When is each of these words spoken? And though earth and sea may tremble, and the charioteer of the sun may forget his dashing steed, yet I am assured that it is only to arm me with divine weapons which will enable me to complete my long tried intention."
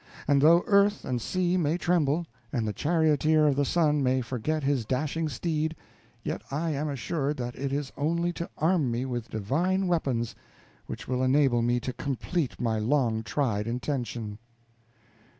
And 0.27 0.41
though 0.41 0.63
earth 0.65 1.05
and 1.05 1.21
sea 1.21 1.57
may 1.57 1.77
tremble, 1.77 2.25
and 2.51 2.67
the 2.67 2.73
charioteer 2.73 3.45
of 3.45 3.55
the 3.55 3.63
sun 3.63 4.01
may 4.01 4.21
forget 4.21 4.63
his 4.63 4.83
dashing 4.83 5.29
steed, 5.29 5.75
yet 6.23 6.41
I 6.49 6.71
am 6.71 6.89
assured 6.89 7.37
that 7.37 7.55
it 7.55 7.71
is 7.71 7.91
only 7.95 8.33
to 8.33 8.49
arm 8.57 8.89
me 8.89 9.05
with 9.05 9.29
divine 9.29 9.85
weapons 9.85 10.33
which 10.87 11.07
will 11.07 11.21
enable 11.21 11.61
me 11.61 11.79
to 11.81 11.93
complete 11.93 12.59
my 12.59 12.79
long 12.79 13.21
tried 13.21 13.67
intention." 13.67 14.39